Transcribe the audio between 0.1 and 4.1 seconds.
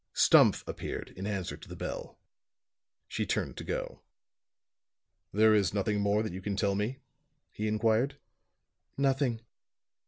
Stumph appeared, in answer to the bell. She turned to go.